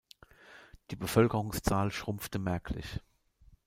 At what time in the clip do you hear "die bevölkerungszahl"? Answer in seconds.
0.89-1.91